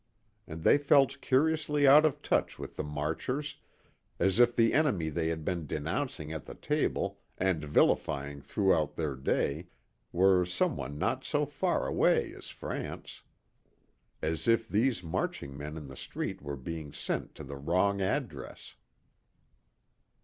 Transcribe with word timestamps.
And 0.47 0.63
they 0.63 0.79
felt 0.79 1.21
curiously 1.21 1.85
out 1.87 2.05
of 2.07 2.23
touch 2.23 2.57
with 2.57 2.75
the 2.75 2.81
marchers, 2.83 3.57
as 4.17 4.39
if 4.39 4.55
the 4.55 4.73
enemy 4.73 5.09
they 5.09 5.27
had 5.27 5.45
been 5.45 5.67
denouncing 5.67 6.31
at 6.33 6.45
the 6.47 6.55
table 6.55 7.19
and 7.37 7.63
vilifying 7.63 8.41
throughout 8.41 8.95
their 8.95 9.15
day 9.15 9.67
were 10.11 10.43
someone 10.43 10.97
not 10.97 11.23
so 11.23 11.45
far 11.45 11.85
away 11.85 12.33
as 12.33 12.47
France. 12.49 13.21
As 14.23 14.47
if 14.47 14.67
these 14.67 15.03
marching 15.03 15.55
men 15.55 15.77
in 15.77 15.87
the 15.87 15.95
street 15.95 16.41
were 16.41 16.57
being 16.57 16.91
sent 16.91 17.35
to 17.35 17.43
the 17.43 17.57
wrong 17.57 18.01
address. 18.01 18.77